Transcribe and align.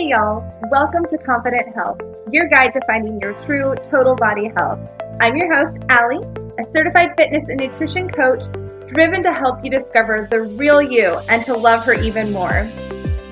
Hey 0.00 0.08
y'all, 0.08 0.42
welcome 0.70 1.04
to 1.10 1.18
Confident 1.18 1.74
Health, 1.74 2.00
your 2.32 2.48
guide 2.48 2.72
to 2.72 2.80
finding 2.86 3.20
your 3.20 3.34
true 3.44 3.74
total 3.90 4.16
body 4.16 4.50
health. 4.56 4.80
I'm 5.20 5.36
your 5.36 5.54
host, 5.54 5.78
Allie, 5.90 6.24
a 6.58 6.62
certified 6.72 7.10
fitness 7.18 7.44
and 7.50 7.60
nutrition 7.60 8.08
coach 8.08 8.42
driven 8.88 9.22
to 9.22 9.30
help 9.30 9.62
you 9.62 9.70
discover 9.70 10.26
the 10.30 10.40
real 10.40 10.80
you 10.80 11.18
and 11.28 11.44
to 11.44 11.54
love 11.54 11.84
her 11.84 11.92
even 11.92 12.32
more. 12.32 12.66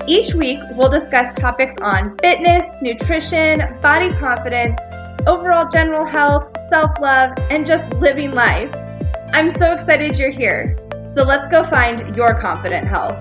Each 0.07 0.35
week, 0.35 0.59
we'll 0.73 0.89
discuss 0.89 1.35
topics 1.35 1.73
on 1.81 2.15
fitness, 2.19 2.77
nutrition, 2.83 3.63
body 3.81 4.13
confidence, 4.19 4.79
overall 5.25 5.67
general 5.69 6.05
health, 6.05 6.55
self 6.69 6.91
love, 7.01 7.31
and 7.49 7.65
just 7.65 7.89
living 7.93 8.35
life. 8.35 8.71
I'm 9.33 9.49
so 9.49 9.71
excited 9.71 10.19
you're 10.19 10.29
here. 10.29 10.77
So 11.15 11.23
let's 11.23 11.47
go 11.47 11.63
find 11.63 12.15
your 12.15 12.39
confident 12.39 12.87
health. 12.87 13.17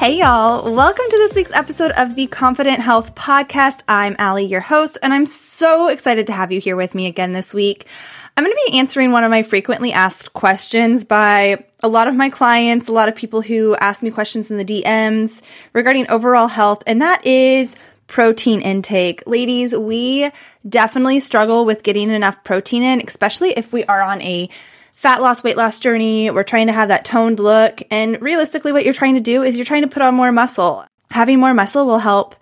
Hey, 0.00 0.16
y'all. 0.16 0.72
Welcome 0.72 1.04
to 1.10 1.16
this 1.18 1.34
week's 1.34 1.52
episode 1.52 1.90
of 1.90 2.14
the 2.14 2.26
Confident 2.28 2.80
Health 2.80 3.14
Podcast. 3.14 3.82
I'm 3.86 4.16
Allie, 4.18 4.46
your 4.46 4.62
host, 4.62 4.96
and 5.02 5.12
I'm 5.12 5.26
so 5.26 5.88
excited 5.88 6.26
to 6.28 6.32
have 6.32 6.50
you 6.50 6.58
here 6.58 6.74
with 6.74 6.94
me 6.94 7.06
again 7.06 7.34
this 7.34 7.52
week. 7.52 7.84
I'm 8.34 8.42
going 8.42 8.50
to 8.50 8.70
be 8.70 8.78
answering 8.78 9.12
one 9.12 9.24
of 9.24 9.30
my 9.30 9.42
frequently 9.42 9.92
asked 9.92 10.32
questions 10.32 11.04
by 11.04 11.66
a 11.80 11.88
lot 11.88 12.08
of 12.08 12.14
my 12.14 12.30
clients, 12.30 12.88
a 12.88 12.92
lot 12.92 13.10
of 13.10 13.14
people 13.14 13.42
who 13.42 13.76
ask 13.76 14.02
me 14.02 14.10
questions 14.10 14.50
in 14.50 14.56
the 14.56 14.64
DMs 14.64 15.42
regarding 15.74 16.08
overall 16.08 16.48
health, 16.48 16.82
and 16.86 17.02
that 17.02 17.26
is 17.26 17.74
protein 18.06 18.62
intake. 18.62 19.22
Ladies, 19.26 19.76
we 19.76 20.30
definitely 20.66 21.20
struggle 21.20 21.66
with 21.66 21.82
getting 21.82 22.08
enough 22.08 22.42
protein 22.42 22.82
in, 22.82 23.06
especially 23.06 23.50
if 23.50 23.74
we 23.74 23.84
are 23.84 24.00
on 24.00 24.22
a 24.22 24.48
fat 25.00 25.22
loss, 25.22 25.42
weight 25.42 25.56
loss 25.56 25.80
journey. 25.80 26.30
We're 26.30 26.42
trying 26.42 26.66
to 26.66 26.74
have 26.74 26.88
that 26.88 27.06
toned 27.06 27.40
look. 27.40 27.82
And 27.90 28.20
realistically, 28.20 28.70
what 28.72 28.84
you're 28.84 28.92
trying 28.92 29.14
to 29.14 29.22
do 29.22 29.42
is 29.42 29.56
you're 29.56 29.64
trying 29.64 29.80
to 29.80 29.88
put 29.88 30.02
on 30.02 30.14
more 30.14 30.30
muscle. 30.30 30.84
Having 31.10 31.40
more 31.40 31.54
muscle 31.54 31.86
will 31.86 31.98
help 31.98 32.36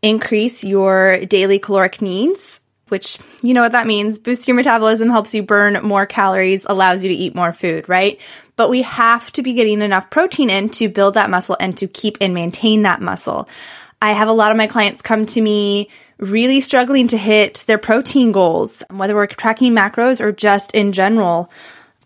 increase 0.00 0.64
your 0.64 1.26
daily 1.26 1.58
caloric 1.58 2.00
needs, 2.00 2.58
which 2.88 3.18
you 3.42 3.52
know 3.52 3.60
what 3.60 3.72
that 3.72 3.86
means. 3.86 4.18
Boosts 4.18 4.48
your 4.48 4.54
metabolism, 4.54 5.10
helps 5.10 5.34
you 5.34 5.42
burn 5.42 5.78
more 5.82 6.06
calories, 6.06 6.64
allows 6.66 7.04
you 7.04 7.10
to 7.10 7.14
eat 7.14 7.34
more 7.34 7.52
food, 7.52 7.86
right? 7.86 8.18
But 8.56 8.70
we 8.70 8.80
have 8.80 9.30
to 9.32 9.42
be 9.42 9.52
getting 9.52 9.82
enough 9.82 10.08
protein 10.08 10.48
in 10.48 10.70
to 10.70 10.88
build 10.88 11.14
that 11.14 11.28
muscle 11.28 11.58
and 11.60 11.76
to 11.76 11.86
keep 11.86 12.16
and 12.22 12.32
maintain 12.32 12.80
that 12.82 13.02
muscle. 13.02 13.46
I 14.00 14.12
have 14.12 14.28
a 14.28 14.32
lot 14.32 14.52
of 14.52 14.56
my 14.56 14.68
clients 14.68 15.02
come 15.02 15.26
to 15.26 15.40
me 15.42 15.90
really 16.16 16.62
struggling 16.62 17.08
to 17.08 17.18
hit 17.18 17.62
their 17.66 17.76
protein 17.76 18.32
goals, 18.32 18.82
whether 18.88 19.14
we're 19.14 19.26
tracking 19.26 19.74
macros 19.74 20.18
or 20.18 20.32
just 20.32 20.74
in 20.74 20.92
general 20.92 21.50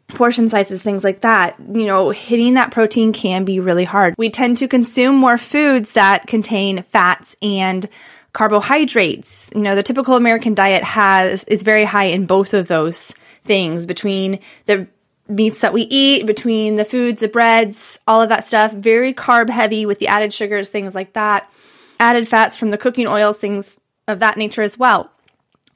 portion 0.09 0.49
sizes, 0.49 0.83
things 0.83 1.05
like 1.05 1.23
that, 1.23 1.57
you 1.59 1.87
know, 1.87 2.11
hitting 2.11 2.55
that 2.55 2.71
protein 2.71 3.13
can 3.13 3.45
be 3.45 3.61
really 3.61 3.85
hard. 3.85 4.15
We 4.17 4.31
tend 4.31 4.59
to 4.59 4.69
consume 4.69 5.17
more 5.17 5.39
foods 5.39 5.93
that 5.93 6.27
contain 6.27 6.83
fats 6.83 7.35
and 7.43 7.89
carbohydrates. 8.33 9.51
You 9.55 9.63
know, 9.63 9.75
the 9.75 9.83
typical 9.83 10.17
American 10.17 10.55
diet 10.55 10.85
has 10.85 11.45
is 11.45 11.63
very 11.63 11.85
high 11.85 12.07
in 12.07 12.27
both 12.27 12.55
of 12.55 12.69
those 12.69 13.13
things 13.45 13.87
between 13.87 14.41
the 14.67 14.87
meats 15.29 15.61
that 15.63 15.73
we 15.73 15.83
eat, 15.83 16.27
between 16.27 16.77
the 16.77 16.85
foods, 16.85 17.21
the 17.21 17.29
breads, 17.29 17.99
all 18.07 18.21
of 18.21 18.29
that 18.29 18.45
stuff, 18.45 18.73
very 18.73 19.15
carb 19.15 19.49
heavy 19.49 19.87
with 19.87 19.99
the 19.99 20.09
added 20.09 20.33
sugars, 20.33 20.69
things 20.69 20.95
like 20.95 21.15
that. 21.15 21.51
Added 21.99 22.29
fats 22.29 22.57
from 22.57 22.71
the 22.71 22.79
cooking 22.79 23.07
oils, 23.07 23.39
things 23.39 23.79
of 24.07 24.21
that 24.21 24.37
nature 24.37 24.63
as 24.63 24.77
well. 24.77 25.11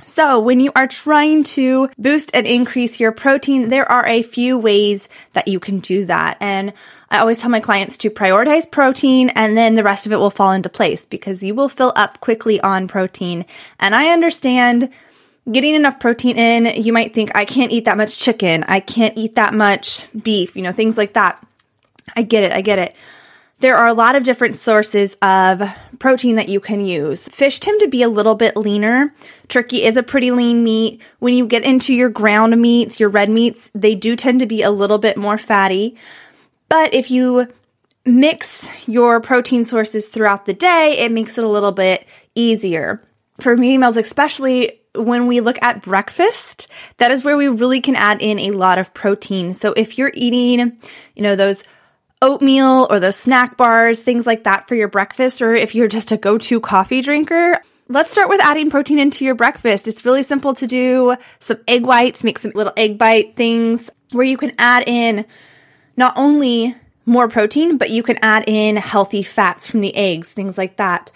So, 0.04 0.38
when 0.38 0.60
you 0.60 0.70
are 0.76 0.86
trying 0.86 1.44
to 1.44 1.90
boost 1.98 2.30
and 2.32 2.46
increase 2.46 3.00
your 3.00 3.12
protein, 3.12 3.68
there 3.68 3.90
are 3.90 4.06
a 4.06 4.22
few 4.22 4.56
ways 4.56 5.08
that 5.32 5.48
you 5.48 5.58
can 5.58 5.80
do 5.80 6.04
that. 6.06 6.36
And 6.40 6.72
I 7.10 7.18
always 7.18 7.40
tell 7.40 7.50
my 7.50 7.60
clients 7.60 7.96
to 7.98 8.10
prioritize 8.10 8.70
protein 8.70 9.30
and 9.30 9.56
then 9.56 9.74
the 9.74 9.82
rest 9.82 10.06
of 10.06 10.12
it 10.12 10.16
will 10.16 10.30
fall 10.30 10.52
into 10.52 10.68
place 10.68 11.04
because 11.04 11.42
you 11.42 11.54
will 11.54 11.68
fill 11.68 11.92
up 11.96 12.20
quickly 12.20 12.60
on 12.60 12.86
protein. 12.86 13.46
And 13.80 13.94
I 13.94 14.12
understand 14.12 14.90
getting 15.50 15.74
enough 15.74 15.98
protein 15.98 16.36
in, 16.36 16.82
you 16.82 16.92
might 16.92 17.14
think, 17.14 17.32
I 17.34 17.44
can't 17.44 17.72
eat 17.72 17.86
that 17.86 17.96
much 17.96 18.18
chicken. 18.18 18.64
I 18.64 18.80
can't 18.80 19.16
eat 19.16 19.36
that 19.36 19.54
much 19.54 20.06
beef, 20.12 20.54
you 20.54 20.62
know, 20.62 20.72
things 20.72 20.96
like 20.96 21.14
that. 21.14 21.44
I 22.14 22.22
get 22.22 22.44
it. 22.44 22.52
I 22.52 22.60
get 22.60 22.78
it. 22.78 22.94
There 23.60 23.76
are 23.76 23.88
a 23.88 23.94
lot 23.94 24.14
of 24.14 24.22
different 24.22 24.56
sources 24.56 25.16
of 25.20 25.62
protein 25.98 26.36
that 26.36 26.48
you 26.48 26.60
can 26.60 26.78
use. 26.78 27.26
Fish 27.26 27.58
tend 27.58 27.80
to 27.80 27.88
be 27.88 28.02
a 28.02 28.08
little 28.08 28.36
bit 28.36 28.56
leaner. 28.56 29.12
Turkey 29.48 29.82
is 29.82 29.96
a 29.96 30.02
pretty 30.04 30.30
lean 30.30 30.62
meat. 30.62 31.00
When 31.18 31.34
you 31.34 31.46
get 31.46 31.64
into 31.64 31.92
your 31.92 32.08
ground 32.08 32.60
meats, 32.60 33.00
your 33.00 33.08
red 33.08 33.28
meats, 33.28 33.68
they 33.74 33.96
do 33.96 34.14
tend 34.14 34.40
to 34.40 34.46
be 34.46 34.62
a 34.62 34.70
little 34.70 34.98
bit 34.98 35.16
more 35.16 35.38
fatty. 35.38 35.96
But 36.68 36.94
if 36.94 37.10
you 37.10 37.48
mix 38.04 38.68
your 38.86 39.20
protein 39.20 39.64
sources 39.64 40.08
throughout 40.08 40.46
the 40.46 40.54
day, 40.54 40.98
it 41.00 41.10
makes 41.10 41.36
it 41.36 41.42
a 41.42 41.48
little 41.48 41.72
bit 41.72 42.06
easier. 42.36 43.02
For 43.40 43.56
females, 43.56 43.96
especially 43.96 44.80
when 44.94 45.26
we 45.26 45.40
look 45.40 45.58
at 45.62 45.82
breakfast, 45.82 46.68
that 46.98 47.10
is 47.10 47.24
where 47.24 47.36
we 47.36 47.48
really 47.48 47.80
can 47.80 47.96
add 47.96 48.22
in 48.22 48.38
a 48.38 48.52
lot 48.52 48.78
of 48.78 48.94
protein. 48.94 49.52
So 49.52 49.72
if 49.72 49.98
you're 49.98 50.12
eating, 50.14 50.80
you 51.16 51.22
know, 51.22 51.34
those 51.34 51.64
oatmeal 52.20 52.86
or 52.90 53.00
those 53.00 53.16
snack 53.16 53.56
bars, 53.56 54.00
things 54.00 54.26
like 54.26 54.44
that 54.44 54.68
for 54.68 54.74
your 54.74 54.88
breakfast, 54.88 55.40
or 55.40 55.54
if 55.54 55.74
you're 55.74 55.88
just 55.88 56.12
a 56.12 56.16
go 56.16 56.38
to 56.38 56.60
coffee 56.60 57.00
drinker, 57.00 57.60
let's 57.88 58.10
start 58.10 58.28
with 58.28 58.40
adding 58.42 58.70
protein 58.70 58.98
into 58.98 59.24
your 59.24 59.34
breakfast. 59.34 59.88
It's 59.88 60.04
really 60.04 60.22
simple 60.22 60.54
to 60.54 60.66
do. 60.66 61.16
Some 61.40 61.58
egg 61.66 61.84
whites, 61.84 62.24
make 62.24 62.38
some 62.38 62.52
little 62.54 62.72
egg 62.76 62.98
bite 62.98 63.36
things 63.36 63.90
where 64.12 64.26
you 64.26 64.36
can 64.36 64.52
add 64.58 64.84
in 64.86 65.26
not 65.96 66.14
only 66.16 66.74
more 67.06 67.28
protein, 67.28 67.78
but 67.78 67.90
you 67.90 68.02
can 68.02 68.18
add 68.22 68.44
in 68.46 68.76
healthy 68.76 69.22
fats 69.22 69.66
from 69.66 69.80
the 69.80 69.94
eggs, 69.94 70.30
things 70.30 70.58
like 70.58 70.76
that. 70.76 71.10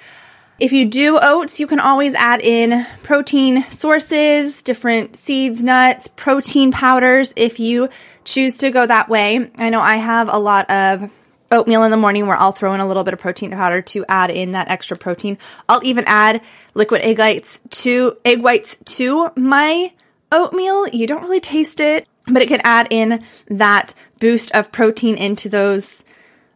If 0.62 0.72
you 0.72 0.84
do 0.84 1.18
oats, 1.20 1.58
you 1.58 1.66
can 1.66 1.80
always 1.80 2.14
add 2.14 2.40
in 2.40 2.86
protein 3.02 3.68
sources, 3.68 4.62
different 4.62 5.16
seeds, 5.16 5.64
nuts, 5.64 6.06
protein 6.06 6.70
powders 6.70 7.32
if 7.34 7.58
you 7.58 7.88
choose 8.22 8.58
to 8.58 8.70
go 8.70 8.86
that 8.86 9.08
way. 9.08 9.50
I 9.56 9.70
know 9.70 9.80
I 9.80 9.96
have 9.96 10.28
a 10.28 10.38
lot 10.38 10.70
of 10.70 11.10
oatmeal 11.50 11.82
in 11.82 11.90
the 11.90 11.96
morning 11.96 12.28
where 12.28 12.36
I'll 12.36 12.52
throw 12.52 12.74
in 12.74 12.80
a 12.80 12.86
little 12.86 13.02
bit 13.02 13.12
of 13.12 13.18
protein 13.18 13.50
powder 13.50 13.82
to 13.82 14.04
add 14.08 14.30
in 14.30 14.52
that 14.52 14.68
extra 14.68 14.96
protein. 14.96 15.36
I'll 15.68 15.84
even 15.84 16.04
add 16.06 16.42
liquid 16.74 17.00
egg 17.00 17.18
whites 17.18 17.58
to 17.82 18.16
egg 18.24 18.40
whites 18.40 18.76
to 18.84 19.32
my 19.34 19.92
oatmeal. 20.30 20.86
You 20.90 21.08
don't 21.08 21.22
really 21.22 21.40
taste 21.40 21.80
it, 21.80 22.06
but 22.26 22.40
it 22.40 22.46
can 22.46 22.60
add 22.62 22.86
in 22.90 23.24
that 23.48 23.94
boost 24.20 24.52
of 24.52 24.70
protein 24.70 25.16
into 25.16 25.48
those 25.48 26.04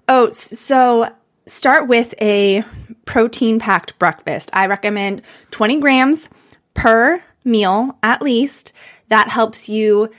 oats. 0.08 0.60
So 0.60 1.12
start 1.46 1.88
with 1.88 2.14
a 2.20 2.64
protein 3.06 3.58
packed 3.58 3.98
breakfast. 3.98 4.50
I 4.52 4.66
recommend 4.66 5.22
20 5.52 5.80
grams 5.80 6.28
per 6.74 7.22
meal 7.44 7.96
at 8.02 8.20
least. 8.20 8.72
That 9.08 9.28
helps 9.28 9.68
you 9.68 10.10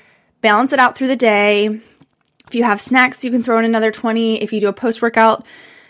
balance 0.42 0.74
it 0.74 0.80
out 0.80 0.98
through 0.98 1.10
the 1.10 1.16
day. 1.16 1.82
If 2.48 2.56
you 2.56 2.64
have 2.64 2.82
snacks, 2.82 3.24
you 3.24 3.30
can 3.30 3.44
throw 3.44 3.60
in 3.60 3.66
another 3.66 3.92
20. 3.92 4.42
If 4.42 4.54
you 4.54 4.60
do 4.60 4.70
a 4.70 4.74
post 4.74 5.02
workout 5.02 5.46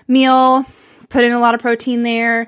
meal, 0.08 0.66
put 1.10 1.24
in 1.24 1.32
a 1.32 1.40
lot 1.40 1.56
of 1.56 1.62
protein 1.62 2.04
there. 2.04 2.48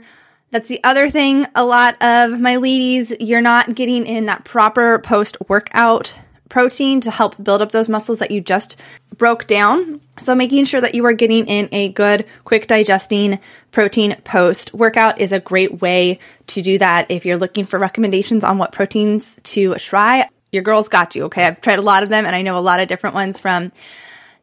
That's 0.52 0.68
the 0.68 0.84
other 0.84 1.12
thing. 1.12 1.46
A 1.54 1.64
lot 1.64 2.02
of 2.02 2.40
my 2.40 2.56
ladies, 2.56 3.14
you're 3.20 3.40
not 3.40 3.76
getting 3.76 4.08
in 4.08 4.26
that 4.26 4.46
proper 4.46 4.98
post 5.00 5.38
workout 5.48 6.18
protein 6.50 7.00
to 7.02 7.12
help 7.12 7.42
build 7.42 7.62
up 7.62 7.72
those 7.72 7.88
muscles 7.88 8.20
that 8.20 8.32
you 8.32 8.42
just 8.42 8.76
broke 9.18 9.48
down. 9.48 10.02
So 10.18 10.36
making 10.36 10.66
sure 10.66 10.82
that 10.82 10.96
you 10.96 11.06
are 11.06 11.14
getting 11.14 11.48
in 11.48 11.70
a 11.72 11.90
good, 11.90 12.26
quick 12.44 12.68
digesting 12.68 13.40
protein 13.72 14.18
post 14.24 14.74
workout 14.74 15.20
is 15.20 15.32
a 15.32 15.40
great 15.40 15.82
way 15.82 16.20
to 16.48 16.62
do 16.62 16.78
that. 16.80 17.10
If 17.10 17.26
you're 17.26 17.38
looking 17.38 17.66
for 17.66 17.80
recommendations 17.80 18.44
on 18.44 18.58
what 18.58 18.72
proteins 18.72 19.38
to 19.44 19.76
try, 19.76 20.28
your 20.52 20.64
girl's 20.64 20.90
got 20.90 21.16
you. 21.16 21.26
Okay. 21.26 21.46
I've 21.46 21.62
tried 21.62 21.80
a 21.80 21.84
lot 21.84 22.04
of 22.04 22.10
them 22.10 22.26
and 22.26 22.36
I 22.36 22.42
know 22.42 22.58
a 22.58 22.60
lot 22.60 22.80
of 22.80 22.88
different 22.88 23.14
ones 23.14 23.40
from 23.40 23.72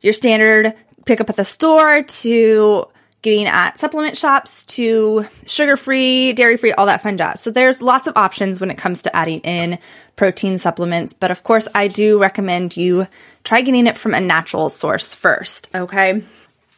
your 0.01 0.13
standard 0.13 0.75
pick 1.05 1.21
up 1.21 1.31
at 1.31 1.37
the 1.37 1.45
store 1.45 2.03
to 2.03 2.87
getting 3.23 3.47
at 3.47 3.79
supplement 3.79 4.17
shops 4.17 4.65
to 4.67 5.27
sugar 5.47 5.77
free, 5.77 6.33
dairy 6.33 6.57
free, 6.57 6.73
all 6.73 6.87
that 6.87 7.03
fun 7.03 7.17
jazz. 7.17 7.41
So 7.41 7.51
there's 7.51 7.83
lots 7.83 8.07
of 8.07 8.17
options 8.17 8.61
when 8.61 8.71
it 8.71 8.79
comes 8.79 9.03
to 9.03 9.17
adding 9.17 9.41
in 9.41 9.79
protein 10.15 10.59
supplements. 10.59 11.13
But 11.13 11.31
of 11.31 11.43
course, 11.43 11.67
I 11.75 11.89
do 11.89 12.21
recommend 12.21 12.77
you 12.77 13.07
try 13.45 13.63
getting 13.63 13.87
it 13.87 13.99
from 13.99 14.15
a 14.15 14.21
natural 14.21 14.71
source 14.71 15.15
first. 15.15 15.69
Okay. 15.75 16.23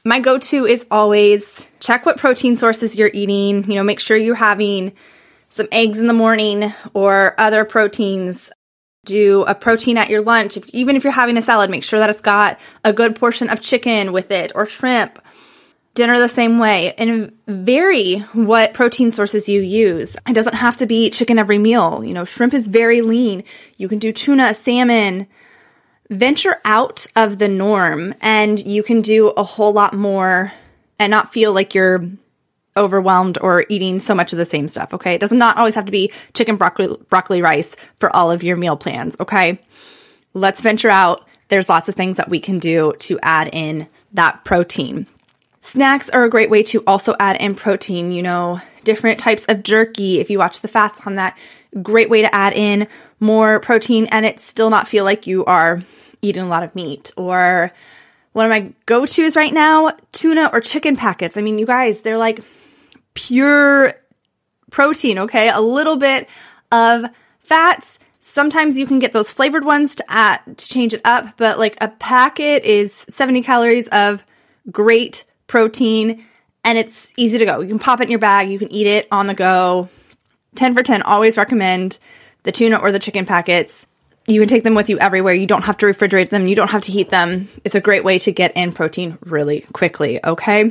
My 0.05 0.21
go 0.21 0.39
to 0.39 0.65
is 0.65 0.87
always 0.91 1.67
check 1.81 2.07
what 2.07 2.17
protein 2.17 2.57
sources 2.57 2.97
you're 2.97 3.11
eating. 3.13 3.71
You 3.71 3.77
know, 3.77 3.85
make 3.85 4.01
sure 4.01 4.17
you're 4.17 4.35
having 4.35 4.95
some 5.51 5.69
eggs 5.73 5.99
in 5.99 6.07
the 6.07 6.13
morning 6.13 6.73
or 6.95 7.35
other 7.39 7.65
proteins 7.65 8.51
do 9.05 9.45
a 9.45 9.55
protein 9.55 9.97
at 9.97 10.11
your 10.11 10.21
lunch. 10.21 10.57
If, 10.57 10.69
even 10.69 10.95
if 10.97 11.05
you're 11.05 11.13
having 11.13 11.37
a 11.37 11.43
salad, 11.43 11.71
make 11.71 11.85
sure 11.85 11.99
that 11.99 12.11
it's 12.11 12.23
got 12.23 12.61
a 12.85 12.93
good 12.93 13.17
portion 13.17 13.49
of 13.49 13.61
chicken 13.61 14.13
with 14.13 14.31
it 14.31 14.53
or 14.55 14.67
shrimp. 14.67 15.19
Dinner 15.99 16.21
the 16.21 16.29
same 16.29 16.61
way 16.61 16.95
and 16.95 17.33
vary 17.49 18.21
what 18.33 18.73
protein 18.73 19.11
sources 19.11 19.49
you 19.49 19.61
use. 19.61 20.17
It 20.29 20.33
doesn't 20.33 20.55
have 20.55 20.77
to 20.77 20.87
be 20.87 21.11
chicken 21.11 21.41
every 21.41 21.59
meal. 21.59 22.05
You 22.05 22.15
know, 22.15 22.25
shrimp 22.25 22.55
is 22.55 22.69
very 22.69 23.01
lean. 23.01 23.43
You 23.79 23.89
can 23.89 23.99
do 23.99 24.13
tuna, 24.13 24.55
salmon. 24.55 25.27
Venture 26.09 26.61
out 26.65 27.09
of 27.17 27.39
the 27.39 27.49
norm 27.49 28.15
and 28.21 28.65
you 28.65 28.85
can 28.85 29.03
do 29.03 29.31
a 29.31 29.43
whole 29.43 29.73
lot 29.73 29.93
more 29.93 30.53
and 31.01 31.11
not 31.11 31.33
feel 31.33 31.53
like 31.53 31.75
you're 31.75 32.09
overwhelmed 32.77 33.37
or 33.41 33.67
eating 33.69 33.99
so 33.99 34.15
much 34.15 34.33
of 34.33 34.39
the 34.39 34.45
same 34.45 34.69
stuff. 34.69 34.95
Okay. 34.95 35.15
It 35.15 35.21
does 35.21 35.33
not 35.33 35.57
always 35.57 35.75
have 35.75 35.87
to 35.87 35.91
be 35.91 36.13
chicken, 36.33 36.55
broccoli, 36.55 36.97
broccoli 37.11 37.43
rice 37.43 37.75
for 37.99 38.15
all 38.15 38.31
of 38.31 38.45
your 38.45 38.57
meal 38.57 38.77
plans. 38.77 39.17
Okay. 39.19 39.59
Let's 40.33 40.61
venture 40.61 40.91
out. 40.91 41.27
There's 41.49 41.69
lots 41.69 41.89
of 41.89 41.97
things 41.97 42.19
that 42.19 42.29
we 42.29 42.39
can 42.39 42.61
do 42.61 42.93
to 43.01 43.19
add 43.21 43.51
in 43.53 43.89
that 44.13 44.45
protein. 44.45 45.09
Snacks 45.61 46.09
are 46.11 46.25
a 46.25 46.31
great 46.31 46.51
way 46.51 46.63
to 46.63 46.83
also 46.87 47.17
add 47.19 47.37
in 47.41 47.55
protein, 47.55 48.13
you 48.13 48.23
know, 48.23 48.61
different 48.85 49.19
types 49.19 49.45
of 49.47 49.63
jerky. 49.63 50.21
If 50.21 50.31
you 50.31 50.39
watch 50.39 50.61
the 50.61 50.69
fats 50.69 51.01
on 51.05 51.17
that, 51.17 51.37
great 51.83 52.09
way 52.09 52.23
to 52.23 52.35
add 52.35 52.53
in 52.53 52.87
more 53.21 53.61
protein 53.61 54.07
and 54.07 54.25
it 54.25 54.41
still 54.41 54.71
not 54.71 54.87
feel 54.87 55.05
like 55.05 55.27
you 55.27 55.45
are 55.45 55.83
eating 56.23 56.43
a 56.43 56.49
lot 56.49 56.63
of 56.63 56.75
meat. 56.75 57.13
Or 57.17 57.73
one 58.33 58.47
of 58.47 58.51
my 58.51 58.73
go 58.87 59.05
tos 59.05 59.37
right 59.37 59.53
now, 59.53 59.97
tuna 60.13 60.51
or 60.53 60.61
chicken 60.61 60.97
packets. 60.97 61.37
I 61.37 61.41
mean, 61.41 61.59
you 61.59 61.67
guys, 61.67 62.01
they're 62.01 62.19
like 62.19 62.41
pure 63.15 63.95
protein, 64.71 65.19
okay? 65.19 65.49
A 65.49 65.61
little 65.61 65.97
bit 65.97 66.29
of 66.71 67.05
fats. 67.41 67.99
Sometimes 68.21 68.79
you 68.79 68.87
can 68.87 69.01
get 69.01 69.13
those 69.13 69.31
flavored 69.31 69.65
ones 69.65 69.97
to 69.97 70.05
add 70.09 70.41
to 70.57 70.69
change 70.69 70.95
it 70.95 71.01
up, 71.05 71.37
but 71.37 71.59
like 71.59 71.77
a 71.81 71.89
packet 71.89 72.63
is 72.65 72.93
70 73.09 73.43
calories 73.43 73.89
of 73.89 74.23
great 74.71 75.25
protein 75.49 76.25
and 76.63 76.79
it's 76.79 77.13
easy 77.17 77.39
to 77.39 77.45
go. 77.45 77.61
You 77.61 77.69
can 77.69 77.79
pop 77.81 78.01
it 78.01 78.05
in 78.05 78.11
your 78.11 78.21
bag, 78.21 78.51
you 78.51 78.59
can 78.59 78.71
eat 78.71 78.87
it 78.87 79.09
on 79.11 79.27
the 79.27 79.35
go. 79.35 79.89
10 80.55 80.75
for 80.75 80.83
10, 80.83 81.03
always 81.03 81.37
recommend 81.37 81.99
the 82.45 82.53
tuna 82.53 82.77
or 82.77 82.93
the 82.93 82.99
chicken 83.01 83.27
packets. 83.27 83.85
You 84.27 84.41
can 84.41 84.49
take 84.49 84.63
them 84.63 84.75
with 84.75 84.91
you 84.91 84.99
everywhere. 84.99 85.33
You 85.33 85.47
don't 85.47 85.63
have 85.63 85.79
to 85.79 85.87
refrigerate 85.87 86.31
them, 86.31 86.47
you 86.47 86.55
don't 86.55 86.71
have 86.71 86.83
to 86.83 86.93
heat 86.93 87.11
them. 87.11 87.49
It's 87.65 87.75
a 87.75 87.81
great 87.81 88.05
way 88.05 88.19
to 88.21 88.33
get 88.33 88.57
in 88.57 88.73
protein 88.73 89.19
really 89.25 89.63
quickly, 89.73 90.25
okay? 90.25 90.71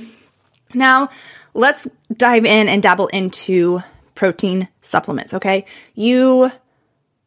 Now, 0.73 1.09
let's 1.53 1.87
dive 2.15 2.45
in 2.45 2.69
and 2.69 2.83
dabble 2.83 3.07
into 3.07 3.81
protein 4.13 4.67
supplements, 4.81 5.33
okay? 5.33 5.65
You 5.95 6.51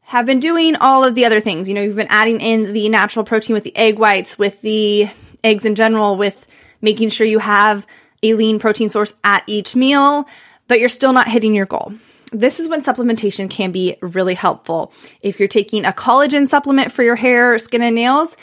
have 0.03 0.27
been 0.27 0.41
doing 0.41 0.77
all 0.77 1.05
of 1.05 1.15
the 1.15 1.25
other 1.25 1.41
things. 1.41 1.69
You 1.69 1.75
know, 1.75 1.83
you've 1.83 1.97
been 1.97 2.07
adding 2.11 2.41
in 2.41 2.73
the 2.73 2.89
natural 2.89 3.25
protein 3.25 3.55
with 3.55 3.65
the 3.65 3.77
egg 3.77 3.99
whites, 3.99 4.39
with 4.39 4.61
the 4.61 5.09
eggs 5.43 5.65
in 5.65 5.75
general, 5.75 6.17
with 6.17 6.47
making 6.81 7.11
sure 7.11 7.27
you 7.27 7.39
have 7.39 7.87
a 8.23 8.35
lean 8.35 8.59
protein 8.59 8.91
source 8.91 9.15
at 9.25 9.43
each 9.47 9.75
meal, 9.75 10.27
but 10.69 10.81
you're 10.81 10.89
still 10.89 11.13
not 11.13 11.29
hitting 11.29 11.55
your 11.55 11.67
goal. 11.67 11.93
This 12.33 12.61
is 12.61 12.69
when 12.69 12.83
supplementation 12.83 13.51
can 13.51 13.73
be 13.73 13.97
really 14.01 14.35
helpful. 14.35 14.93
If 15.21 15.39
you're 15.39 15.49
taking 15.49 15.85
a 15.85 15.93
collagen 15.93 16.47
supplement 16.47 16.93
for 16.93 17.03
your 17.03 17.17
hair, 17.17 17.59
skin, 17.59 17.83
and 17.83 17.95
nails, 17.95 18.37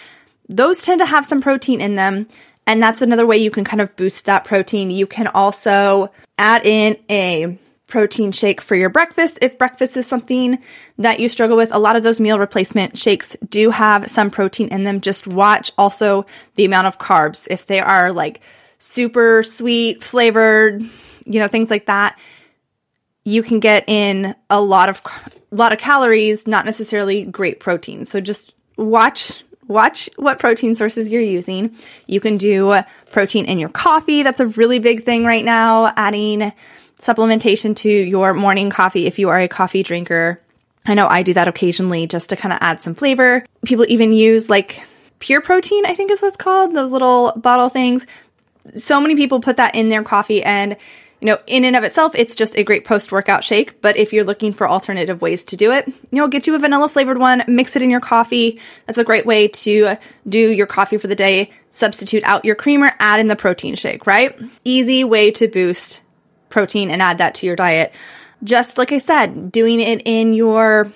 those 0.49 0.81
tend 0.81 0.99
to 0.99 1.05
have 1.05 1.25
some 1.25 1.41
protein 1.41 1.79
in 1.79 1.95
them. 1.95 2.27
And 2.65 2.83
that's 2.83 3.01
another 3.01 3.25
way 3.25 3.37
you 3.37 3.51
can 3.51 3.63
kind 3.63 3.79
of 3.79 3.95
boost 3.95 4.25
that 4.25 4.43
protein. 4.43 4.91
You 4.91 5.07
can 5.07 5.27
also 5.27 6.11
add 6.37 6.65
in 6.65 6.97
a 7.09 7.57
protein 7.87 8.33
shake 8.33 8.59
for 8.61 8.75
your 8.75 8.89
breakfast 8.89 9.39
if 9.41 9.57
breakfast 9.57 9.95
is 9.97 10.05
something 10.05 10.59
that 10.97 11.19
you 11.19 11.29
struggle 11.29 11.57
with. 11.57 11.73
A 11.73 11.79
lot 11.79 11.95
of 11.95 12.03
those 12.03 12.19
meal 12.19 12.37
replacement 12.37 12.97
shakes 12.97 13.35
do 13.49 13.69
have 13.71 14.09
some 14.09 14.29
protein 14.29 14.67
in 14.67 14.83
them. 14.83 15.01
Just 15.01 15.25
watch 15.25 15.71
also 15.77 16.25
the 16.55 16.65
amount 16.65 16.87
of 16.87 16.99
carbs. 16.99 17.47
If 17.49 17.65
they 17.65 17.79
are 17.79 18.11
like 18.11 18.41
super 18.77 19.41
sweet, 19.43 20.03
flavored, 20.03 20.81
you 21.25 21.39
know, 21.39 21.47
things 21.47 21.69
like 21.69 21.85
that, 21.85 22.19
you 23.23 23.41
can 23.41 23.59
get 23.59 23.87
in 23.87 24.35
a 24.49 24.61
lot 24.61 24.89
of 24.89 25.01
a 25.51 25.55
lot 25.55 25.71
of 25.71 25.79
calories, 25.79 26.45
not 26.45 26.65
necessarily 26.65 27.23
great 27.23 27.59
protein. 27.59 28.05
So 28.05 28.19
just 28.19 28.53
watch 28.75 29.43
watch 29.67 30.09
what 30.15 30.39
protein 30.39 30.75
sources 30.75 31.11
you're 31.11 31.21
using. 31.21 31.75
You 32.05 32.19
can 32.19 32.37
do 32.37 32.81
protein 33.11 33.45
in 33.45 33.59
your 33.59 33.69
coffee. 33.69 34.23
That's 34.23 34.39
a 34.39 34.47
really 34.47 34.79
big 34.79 35.05
thing 35.05 35.25
right 35.25 35.43
now, 35.43 35.93
adding 35.95 36.53
supplementation 36.99 37.75
to 37.77 37.89
your 37.89 38.33
morning 38.33 38.69
coffee 38.69 39.05
if 39.05 39.19
you 39.19 39.29
are 39.29 39.39
a 39.39 39.47
coffee 39.47 39.83
drinker. 39.83 40.41
I 40.85 40.93
know 40.93 41.07
I 41.07 41.23
do 41.23 41.33
that 41.33 41.47
occasionally 41.47 42.07
just 42.07 42.29
to 42.29 42.35
kind 42.35 42.53
of 42.53 42.59
add 42.61 42.81
some 42.81 42.95
flavor. 42.95 43.45
People 43.65 43.85
even 43.87 44.13
use 44.13 44.49
like 44.49 44.83
pure 45.19 45.41
protein, 45.41 45.85
I 45.85 45.95
think 45.95 46.11
is 46.11 46.21
what's 46.21 46.37
called, 46.37 46.73
those 46.73 46.91
little 46.91 47.33
bottle 47.35 47.69
things. 47.69 48.05
So 48.75 48.99
many 48.99 49.15
people 49.15 49.41
put 49.41 49.57
that 49.57 49.75
in 49.75 49.89
their 49.89 50.03
coffee 50.03 50.43
and 50.43 50.77
you 51.19 51.25
know, 51.25 51.39
in 51.47 51.65
and 51.65 51.75
of 51.75 51.83
itself, 51.83 52.13
it's 52.13 52.35
just 52.35 52.55
a 52.55 52.63
great 52.63 52.85
post 52.85 53.11
workout 53.11 53.43
shake. 53.43 53.81
But 53.81 53.97
if 53.97 54.13
you're 54.13 54.23
looking 54.23 54.53
for 54.53 54.69
alternative 54.69 55.19
ways 55.19 55.45
to 55.45 55.57
do 55.57 55.71
it, 55.71 55.87
you 55.87 55.95
know, 56.11 56.27
get 56.27 56.45
you 56.45 56.53
a 56.53 56.59
vanilla 56.59 56.87
flavored 56.89 57.17
one, 57.17 57.43
mix 57.47 57.75
it 57.75 57.81
in 57.81 57.89
your 57.89 57.99
coffee. 57.99 58.59
That's 58.85 58.99
a 58.99 59.03
great 59.03 59.25
way 59.25 59.47
to 59.47 59.95
do 60.29 60.39
your 60.39 60.67
coffee 60.67 60.97
for 60.97 61.07
the 61.07 61.15
day. 61.15 61.51
Substitute 61.71 62.23
out 62.23 62.45
your 62.45 62.53
creamer, 62.53 62.93
add 62.99 63.19
in 63.19 63.27
the 63.27 63.35
protein 63.35 63.75
shake, 63.75 64.05
right? 64.05 64.39
Easy 64.63 65.03
way 65.03 65.31
to 65.31 65.47
boost 65.47 66.01
protein 66.57 66.89
and 66.89 67.03
add 67.03 67.19
that 67.19 67.35
to 67.35 67.45
your 67.45 67.55
diet. 67.55 67.93
Just 68.43 68.79
like 68.79 68.91
I 68.91 68.97
said, 68.97 69.51
doing 69.51 69.79
it 69.79 70.01
in 70.05 70.33
your 70.33 70.91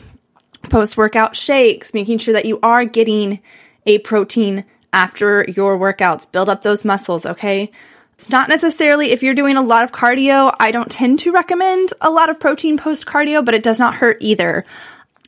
post 0.63 0.98
workout 0.98 1.36
shakes, 1.36 1.94
making 1.94 2.18
sure 2.18 2.34
that 2.34 2.46
you 2.46 2.60
are 2.63 2.84
getting 2.84 3.40
a 3.86 4.00
protein 4.00 4.66
after 4.92 5.46
your 5.48 5.78
workouts. 5.78 6.31
Build 6.31 6.50
up 6.50 6.63
those 6.63 6.84
muscles, 6.84 7.28
okay? 7.28 7.72
It's 8.16 8.31
not 8.31 8.50
necessarily 8.50 9.12
if 9.12 9.22
you're 9.22 9.36
doing 9.36 9.56
a 9.56 9.62
lot 9.62 9.84
of 9.84 9.92
cardio, 9.92 10.52
I 10.60 10.72
don't 10.72 10.90
tend 10.90 11.19
to 11.19 11.31
recommend 11.31 11.94
a 12.02 12.10
lot 12.10 12.31
of 12.31 12.40
protein 12.40 12.75
post 12.80 13.06
cardio, 13.06 13.46
but 13.46 13.54
it 13.54 13.62
does 13.62 13.78
not 13.78 13.94
hurt 13.94 14.18
either. 14.19 14.66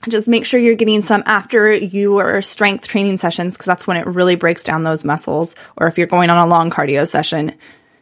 Just 0.09 0.27
make 0.27 0.47
sure 0.47 0.59
you're 0.59 0.73
getting 0.73 1.03
some 1.03 1.21
after 1.27 1.71
your 1.71 2.41
strength 2.41 2.87
training 2.87 3.19
sessions 3.19 3.53
because 3.53 3.67
that's 3.67 3.85
when 3.85 3.97
it 3.97 4.07
really 4.07 4.35
breaks 4.35 4.63
down 4.63 4.81
those 4.81 5.05
muscles. 5.05 5.53
Or 5.77 5.85
if 5.85 5.99
you're 5.99 6.07
going 6.07 6.31
on 6.31 6.39
a 6.39 6.49
long 6.49 6.71
cardio 6.71 7.07
session, 7.07 7.53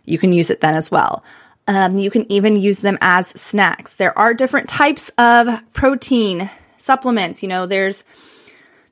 you 0.06 0.18
can 0.18 0.31
use 0.31 0.50
it 0.50 0.62
then 0.62 0.75
as 0.75 0.89
well. 0.89 1.25
Um, 1.67 1.97
you 1.97 2.09
can 2.09 2.29
even 2.31 2.57
use 2.57 2.79
them 2.79 2.97
as 3.01 3.27
snacks. 3.29 3.93
There 3.93 4.17
are 4.17 4.33
different 4.33 4.67
types 4.67 5.09
of 5.17 5.47
protein 5.73 6.49
supplements. 6.77 7.43
You 7.43 7.49
know, 7.49 7.65
there's 7.65 8.03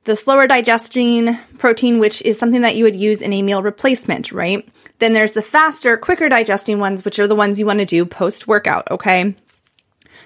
the 0.04 0.16
slower 0.16 0.46
digesting 0.46 1.36
protein, 1.58 1.98
which 1.98 2.22
is 2.22 2.38
something 2.38 2.62
that 2.62 2.76
you 2.76 2.84
would 2.84 2.96
use 2.96 3.20
in 3.20 3.32
a 3.32 3.42
meal 3.42 3.62
replacement, 3.62 4.32
right? 4.32 4.66
Then 4.98 5.12
there's 5.12 5.32
the 5.32 5.42
faster, 5.42 5.96
quicker 5.96 6.28
digesting 6.28 6.78
ones, 6.78 7.04
which 7.04 7.18
are 7.18 7.26
the 7.26 7.34
ones 7.34 7.58
you 7.58 7.66
want 7.66 7.80
to 7.80 7.86
do 7.86 8.04
post 8.06 8.46
workout, 8.46 8.90
okay? 8.90 9.34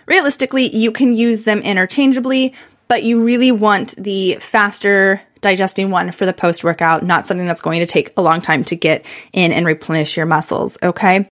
Realistically, 0.07 0.75
you 0.77 0.93
can 0.93 1.15
use 1.15 1.45
them 1.45 1.61
interchangeably, 1.61 2.55
but 2.89 3.03
you 3.03 3.23
really 3.23 3.53
want 3.53 3.97
the 3.97 4.37
faster 4.37 5.23
digesting 5.41 5.91
one 5.91 6.13
for 6.13 6.27
the 6.27 6.33
post 6.33 6.65
workout, 6.65 7.05
not 7.05 7.27
something 7.27 7.47
that's 7.47 7.61
going 7.61 7.81
to 7.81 7.87
take 7.87 8.13
a 8.17 8.23
long 8.23 8.41
time 8.41 8.65
to 8.65 8.77
get 8.77 9.05
in 9.33 9.53
and 9.53 9.67
replenish 9.67 10.17
your 10.17 10.27
muscles, 10.27 10.79
okay? 10.83 11.29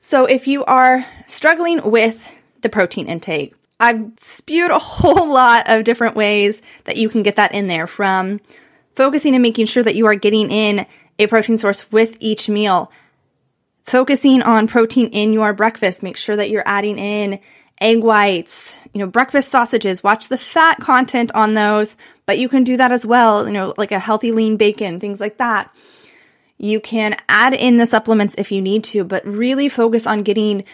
So 0.00 0.24
if 0.24 0.48
you 0.48 0.64
are 0.64 1.04
struggling 1.26 1.90
with 1.90 2.28
the 2.62 2.70
protein 2.70 3.06
intake, 3.06 3.54
I've 3.78 4.12
spewed 4.20 4.70
a 4.70 4.78
whole 4.78 5.28
lot 5.32 5.68
of 5.68 5.84
different 5.84 6.16
ways 6.16 6.62
that 6.84 6.96
you 6.96 7.08
can 7.08 7.22
get 7.22 7.36
that 7.36 7.54
in 7.54 7.66
there 7.66 7.86
from 7.86 8.40
focusing 8.96 9.34
and 9.34 9.42
making 9.42 9.66
sure 9.66 9.82
that 9.82 9.94
you 9.94 10.06
are 10.06 10.14
getting 10.14 10.50
in 10.50 10.86
a 11.18 11.26
protein 11.26 11.58
source 11.58 11.90
with 11.92 12.16
each 12.18 12.48
meal. 12.48 12.90
Focusing 13.84 14.42
on 14.42 14.68
protein 14.68 15.08
in 15.08 15.32
your 15.32 15.52
breakfast. 15.52 16.02
Make 16.02 16.16
sure 16.16 16.36
that 16.36 16.50
you're 16.50 16.66
adding 16.66 16.98
in 16.98 17.40
egg 17.80 18.02
whites, 18.02 18.76
you 18.92 19.00
know, 19.00 19.06
breakfast 19.06 19.48
sausages. 19.48 20.02
Watch 20.02 20.28
the 20.28 20.38
fat 20.38 20.78
content 20.80 21.30
on 21.34 21.54
those, 21.54 21.96
but 22.26 22.38
you 22.38 22.48
can 22.48 22.64
do 22.64 22.76
that 22.76 22.92
as 22.92 23.04
well, 23.04 23.46
you 23.46 23.52
know, 23.52 23.74
like 23.76 23.92
a 23.92 23.98
healthy 23.98 24.32
lean 24.32 24.56
bacon, 24.56 25.00
things 25.00 25.20
like 25.20 25.38
that. 25.38 25.74
You 26.62 26.78
can 26.78 27.16
add 27.26 27.54
in 27.54 27.78
the 27.78 27.86
supplements 27.86 28.34
if 28.36 28.52
you 28.52 28.60
need 28.60 28.84
to, 28.84 29.02
but 29.02 29.24
really 29.24 29.70
focus 29.70 30.06
on 30.06 30.22
getting 30.22 30.64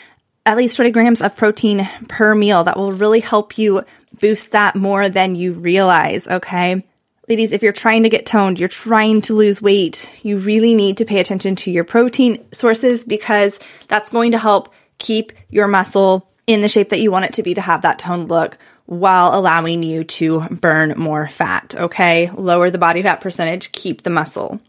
at 0.44 0.56
least 0.56 0.74
20 0.74 0.90
grams 0.90 1.22
of 1.22 1.36
protein 1.36 1.88
per 2.08 2.34
meal. 2.34 2.64
That 2.64 2.76
will 2.76 2.90
really 2.90 3.20
help 3.20 3.56
you 3.56 3.84
boost 4.20 4.50
that 4.50 4.74
more 4.74 5.08
than 5.08 5.36
you 5.36 5.52
realize, 5.52 6.26
okay? 6.26 6.84
Ladies, 7.28 7.52
if 7.52 7.62
you're 7.62 7.72
trying 7.72 8.02
to 8.02 8.08
get 8.08 8.26
toned, 8.26 8.58
you're 8.58 8.68
trying 8.68 9.20
to 9.22 9.34
lose 9.34 9.62
weight, 9.62 10.10
you 10.24 10.38
really 10.38 10.74
need 10.74 10.96
to 10.96 11.04
pay 11.04 11.20
attention 11.20 11.54
to 11.54 11.70
your 11.70 11.84
protein 11.84 12.44
sources 12.52 13.04
because 13.04 13.56
that's 13.86 14.10
going 14.10 14.32
to 14.32 14.38
help 14.38 14.74
keep 14.98 15.32
your 15.50 15.68
muscle 15.68 16.28
in 16.48 16.62
the 16.62 16.68
shape 16.68 16.88
that 16.88 17.00
you 17.00 17.12
want 17.12 17.26
it 17.26 17.34
to 17.34 17.44
be 17.44 17.54
to 17.54 17.60
have 17.60 17.82
that 17.82 18.00
toned 18.00 18.28
look 18.28 18.58
while 18.86 19.38
allowing 19.38 19.84
you 19.84 20.02
to 20.02 20.40
burn 20.48 20.94
more 20.96 21.28
fat, 21.28 21.76
okay? 21.76 22.28
Lower 22.30 22.72
the 22.72 22.78
body 22.78 23.04
fat 23.04 23.20
percentage, 23.20 23.70
keep 23.70 24.02
the 24.02 24.10
muscle. 24.10 24.60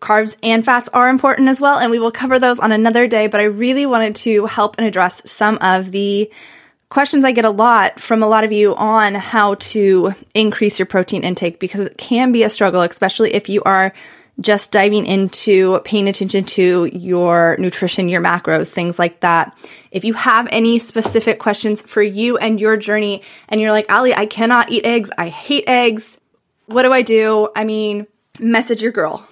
Carbs 0.00 0.36
and 0.42 0.64
fats 0.64 0.88
are 0.94 1.08
important 1.08 1.48
as 1.48 1.60
well, 1.60 1.78
and 1.78 1.90
we 1.90 1.98
will 1.98 2.10
cover 2.10 2.38
those 2.38 2.58
on 2.58 2.72
another 2.72 3.06
day. 3.06 3.26
But 3.26 3.40
I 3.40 3.44
really 3.44 3.86
wanted 3.86 4.16
to 4.16 4.46
help 4.46 4.76
and 4.78 4.86
address 4.86 5.22
some 5.30 5.58
of 5.60 5.92
the 5.92 6.30
questions 6.88 7.24
I 7.24 7.32
get 7.32 7.44
a 7.44 7.50
lot 7.50 8.00
from 8.00 8.22
a 8.22 8.28
lot 8.28 8.42
of 8.42 8.50
you 8.50 8.74
on 8.74 9.14
how 9.14 9.54
to 9.54 10.14
increase 10.34 10.78
your 10.78 10.86
protein 10.86 11.22
intake 11.22 11.60
because 11.60 11.80
it 11.80 11.96
can 11.96 12.32
be 12.32 12.42
a 12.42 12.50
struggle, 12.50 12.80
especially 12.82 13.34
if 13.34 13.48
you 13.48 13.62
are 13.62 13.92
just 14.40 14.72
diving 14.72 15.04
into 15.06 15.80
paying 15.84 16.08
attention 16.08 16.44
to 16.44 16.86
your 16.86 17.56
nutrition, 17.58 18.08
your 18.08 18.22
macros, 18.22 18.70
things 18.72 18.98
like 18.98 19.20
that. 19.20 19.56
If 19.90 20.04
you 20.04 20.14
have 20.14 20.48
any 20.50 20.78
specific 20.78 21.38
questions 21.38 21.82
for 21.82 22.02
you 22.02 22.38
and 22.38 22.58
your 22.58 22.76
journey, 22.76 23.22
and 23.48 23.60
you're 23.60 23.70
like, 23.70 23.86
Allie, 23.90 24.14
I 24.14 24.26
cannot 24.26 24.70
eat 24.70 24.84
eggs, 24.84 25.10
I 25.18 25.28
hate 25.28 25.64
eggs, 25.66 26.16
what 26.66 26.82
do 26.84 26.92
I 26.92 27.02
do? 27.02 27.48
I 27.54 27.64
mean, 27.64 28.06
message 28.38 28.82
your 28.82 28.92
girl. 28.92 29.28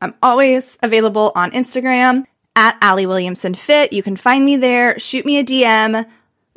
I'm 0.00 0.14
always 0.22 0.78
available 0.82 1.32
on 1.34 1.50
Instagram 1.52 2.24
at 2.54 2.76
Allie 2.80 3.06
Williamson 3.06 3.54
Fit. 3.54 3.92
You 3.92 4.02
can 4.02 4.16
find 4.16 4.44
me 4.44 4.56
there. 4.56 4.98
Shoot 4.98 5.24
me 5.24 5.38
a 5.38 5.44
DM. 5.44 6.06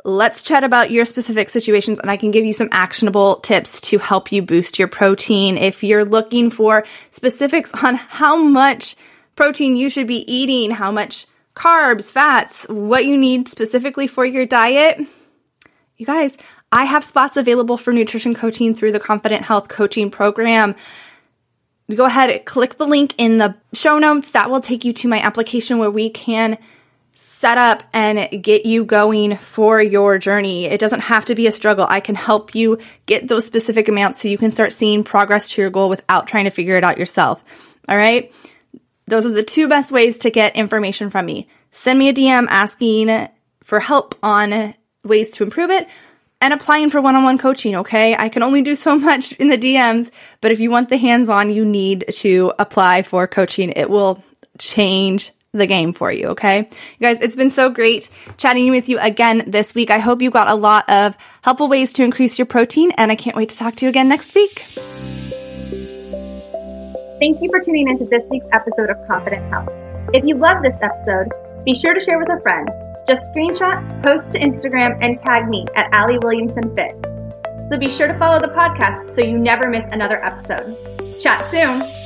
Let's 0.04 0.42
chat 0.42 0.64
about 0.64 0.90
your 0.90 1.04
specific 1.04 1.48
situations 1.48 2.00
and 2.00 2.10
I 2.10 2.16
can 2.16 2.32
give 2.32 2.44
you 2.44 2.52
some 2.52 2.68
actionable 2.72 3.36
tips 3.36 3.80
to 3.82 3.98
help 3.98 4.32
you 4.32 4.42
boost 4.42 4.78
your 4.78 4.88
protein. 4.88 5.56
If 5.56 5.84
you're 5.84 6.04
looking 6.04 6.50
for 6.50 6.84
specifics 7.10 7.70
on 7.84 7.94
how 7.94 8.36
much 8.36 8.96
protein 9.36 9.76
you 9.76 9.88
should 9.88 10.08
be 10.08 10.30
eating, 10.32 10.72
how 10.72 10.90
much 10.90 11.26
carbs, 11.54 12.10
fats, 12.10 12.64
what 12.68 13.04
you 13.04 13.16
need 13.16 13.48
specifically 13.48 14.06
for 14.08 14.24
your 14.24 14.46
diet, 14.46 14.98
you 15.96 16.06
guys, 16.06 16.36
I 16.72 16.84
have 16.84 17.04
spots 17.04 17.36
available 17.36 17.76
for 17.76 17.92
nutrition 17.92 18.34
coaching 18.34 18.74
through 18.74 18.92
the 18.92 18.98
Confident 18.98 19.44
Health 19.44 19.68
Coaching 19.68 20.10
Program. 20.10 20.74
Go 21.94 22.06
ahead, 22.06 22.44
click 22.44 22.78
the 22.78 22.86
link 22.86 23.14
in 23.18 23.38
the 23.38 23.54
show 23.72 23.98
notes. 23.98 24.30
That 24.30 24.50
will 24.50 24.60
take 24.60 24.84
you 24.84 24.92
to 24.94 25.08
my 25.08 25.20
application 25.20 25.78
where 25.78 25.90
we 25.90 26.10
can 26.10 26.58
set 27.14 27.58
up 27.58 27.82
and 27.92 28.42
get 28.42 28.66
you 28.66 28.84
going 28.84 29.36
for 29.36 29.80
your 29.80 30.18
journey. 30.18 30.66
It 30.66 30.80
doesn't 30.80 31.00
have 31.00 31.24
to 31.26 31.34
be 31.34 31.46
a 31.46 31.52
struggle. 31.52 31.86
I 31.88 32.00
can 32.00 32.14
help 32.14 32.54
you 32.54 32.78
get 33.06 33.28
those 33.28 33.44
specific 33.44 33.88
amounts 33.88 34.20
so 34.20 34.28
you 34.28 34.38
can 34.38 34.50
start 34.50 34.72
seeing 34.72 35.04
progress 35.04 35.48
to 35.50 35.60
your 35.60 35.70
goal 35.70 35.88
without 35.88 36.26
trying 36.26 36.44
to 36.44 36.50
figure 36.50 36.76
it 36.76 36.84
out 36.84 36.98
yourself. 36.98 37.44
All 37.88 37.96
right. 37.96 38.32
Those 39.06 39.26
are 39.26 39.32
the 39.32 39.42
two 39.42 39.68
best 39.68 39.92
ways 39.92 40.18
to 40.18 40.30
get 40.30 40.56
information 40.56 41.10
from 41.10 41.26
me. 41.26 41.48
Send 41.70 41.98
me 41.98 42.08
a 42.08 42.14
DM 42.14 42.46
asking 42.48 43.28
for 43.62 43.80
help 43.80 44.14
on 44.22 44.74
ways 45.04 45.30
to 45.30 45.42
improve 45.42 45.70
it 45.70 45.88
and 46.42 46.52
applying 46.52 46.90
for 46.90 47.00
one 47.00 47.14
on 47.14 47.22
one 47.22 47.38
coaching, 47.38 47.76
okay? 47.76 48.16
I 48.16 48.28
can 48.28 48.42
only 48.42 48.62
do 48.62 48.74
so 48.74 48.98
much 49.08 49.32
in 49.32 49.48
the 49.48 49.56
DMs, 49.56 50.10
but 50.42 50.50
if 50.50 50.60
you 50.60 50.70
want 50.70 50.90
the 50.90 50.98
hands 50.98 51.30
on, 51.30 51.50
you 51.50 51.64
need 51.64 52.04
to 52.16 52.52
apply 52.58 53.02
for 53.02 53.26
coaching. 53.26 53.72
It 53.74 53.88
will 53.88 54.22
change 54.58 55.32
the 55.52 55.66
game 55.66 55.92
for 55.92 56.10
you, 56.10 56.28
okay? 56.28 56.58
You 56.58 57.00
guys, 57.00 57.20
it's 57.20 57.36
been 57.36 57.50
so 57.50 57.70
great 57.70 58.10
chatting 58.38 58.70
with 58.70 58.88
you 58.88 58.98
again 58.98 59.44
this 59.46 59.74
week. 59.74 59.90
I 59.90 59.98
hope 59.98 60.20
you 60.20 60.30
got 60.30 60.48
a 60.48 60.54
lot 60.54 60.88
of 60.90 61.16
helpful 61.42 61.68
ways 61.68 61.92
to 61.94 62.04
increase 62.04 62.38
your 62.38 62.46
protein, 62.46 62.90
and 62.92 63.12
I 63.12 63.16
can't 63.16 63.36
wait 63.36 63.50
to 63.50 63.56
talk 63.56 63.76
to 63.76 63.86
you 63.86 63.90
again 63.90 64.08
next 64.08 64.34
week. 64.34 64.58
Thank 67.20 67.40
you 67.40 67.50
for 67.50 67.60
tuning 67.60 67.88
into 67.88 68.04
this 68.06 68.24
week's 68.30 68.48
episode 68.52 68.90
of 68.90 68.96
Confident 69.06 69.44
Health. 69.44 69.70
If 70.12 70.24
you 70.24 70.34
love 70.34 70.62
this 70.64 70.74
episode, 70.82 71.28
be 71.64 71.74
sure 71.76 71.94
to 71.94 72.00
share 72.00 72.18
with 72.18 72.30
a 72.30 72.40
friend. 72.40 72.68
Just 73.06 73.22
screenshot, 73.34 74.02
post 74.02 74.32
to 74.32 74.38
Instagram, 74.38 74.98
and 75.00 75.18
tag 75.18 75.48
me 75.48 75.66
at 75.76 75.92
Allie 75.92 76.18
Williamson 76.18 76.74
Fit. 76.76 76.94
So 77.70 77.78
be 77.78 77.88
sure 77.88 78.06
to 78.06 78.14
follow 78.14 78.40
the 78.40 78.52
podcast 78.52 79.12
so 79.12 79.22
you 79.22 79.38
never 79.38 79.68
miss 79.68 79.84
another 79.84 80.22
episode. 80.24 80.76
Chat 81.20 81.50
soon. 81.50 82.01